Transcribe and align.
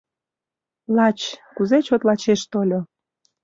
Лач, 0.95 1.19
кузе 1.55 1.79
чот 1.87 2.01
лачеш 2.07 2.41
тольо! 2.51 2.79